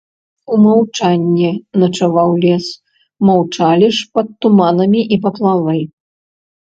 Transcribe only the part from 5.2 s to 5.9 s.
паплавы.